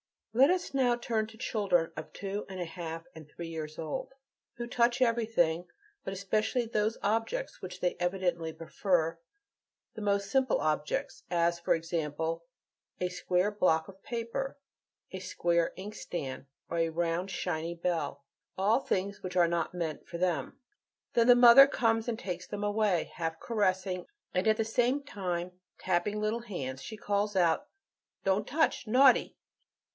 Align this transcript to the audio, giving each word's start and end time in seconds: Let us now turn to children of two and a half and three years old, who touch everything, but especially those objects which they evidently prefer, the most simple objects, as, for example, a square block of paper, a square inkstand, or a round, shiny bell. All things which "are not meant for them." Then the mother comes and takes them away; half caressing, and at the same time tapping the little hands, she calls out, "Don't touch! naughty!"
Let 0.33 0.49
us 0.49 0.73
now 0.73 0.95
turn 0.95 1.27
to 1.27 1.37
children 1.37 1.91
of 1.97 2.11
two 2.13 2.45
and 2.49 2.59
a 2.59 2.65
half 2.65 3.03
and 3.13 3.29
three 3.29 3.49
years 3.49 3.77
old, 3.77 4.13
who 4.55 4.65
touch 4.65 4.99
everything, 5.01 5.67
but 6.05 6.13
especially 6.13 6.65
those 6.65 6.97
objects 7.03 7.61
which 7.61 7.81
they 7.81 7.97
evidently 7.99 8.53
prefer, 8.53 9.19
the 9.93 10.01
most 10.01 10.31
simple 10.31 10.59
objects, 10.59 11.23
as, 11.29 11.59
for 11.59 11.75
example, 11.75 12.45
a 12.99 13.09
square 13.09 13.51
block 13.51 13.89
of 13.89 14.01
paper, 14.03 14.57
a 15.11 15.19
square 15.19 15.71
inkstand, 15.75 16.45
or 16.69 16.79
a 16.79 16.89
round, 16.89 17.29
shiny 17.29 17.75
bell. 17.75 18.23
All 18.57 18.79
things 18.79 19.21
which 19.21 19.35
"are 19.35 19.49
not 19.49 19.73
meant 19.73 20.07
for 20.07 20.17
them." 20.17 20.57
Then 21.13 21.27
the 21.27 21.35
mother 21.35 21.67
comes 21.67 22.07
and 22.07 22.17
takes 22.17 22.47
them 22.47 22.63
away; 22.63 23.11
half 23.15 23.39
caressing, 23.39 24.07
and 24.33 24.47
at 24.47 24.57
the 24.57 24.65
same 24.65 25.03
time 25.03 25.51
tapping 25.77 26.15
the 26.15 26.21
little 26.21 26.39
hands, 26.43 26.81
she 26.81 26.97
calls 26.97 27.35
out, 27.35 27.67
"Don't 28.23 28.47
touch! 28.47 28.87
naughty!" 28.87 29.35